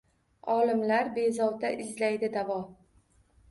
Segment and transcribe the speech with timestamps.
[0.53, 2.59] Olimlar bezovta izlaydi davo.